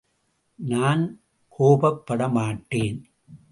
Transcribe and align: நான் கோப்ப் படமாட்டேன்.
நான் 0.55 1.21
கோப்ப் 1.59 2.01
படமாட்டேன். 2.05 3.03